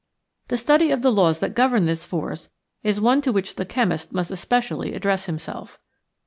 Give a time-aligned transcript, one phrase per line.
[0.47, 2.49] The study of the laws that govern this force
[2.81, 5.77] is one to which the chemist must especially address himself.